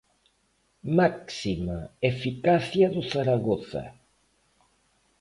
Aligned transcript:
Máxima 0.97 1.79
eficacia 2.11 2.87
do 2.95 3.01
Zaragoza. 3.13 3.83